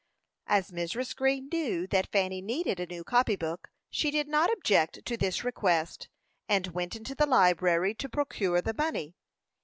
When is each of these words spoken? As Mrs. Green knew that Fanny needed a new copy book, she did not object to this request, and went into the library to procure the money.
As 0.47 0.71
Mrs. 0.71 1.15
Green 1.15 1.47
knew 1.53 1.85
that 1.85 2.11
Fanny 2.11 2.41
needed 2.41 2.79
a 2.79 2.87
new 2.87 3.03
copy 3.03 3.35
book, 3.35 3.69
she 3.91 4.09
did 4.09 4.27
not 4.27 4.51
object 4.51 5.05
to 5.05 5.15
this 5.15 5.43
request, 5.43 6.09
and 6.49 6.65
went 6.65 6.95
into 6.95 7.13
the 7.13 7.27
library 7.27 7.93
to 7.93 8.09
procure 8.09 8.61
the 8.61 8.73
money. 8.73 9.13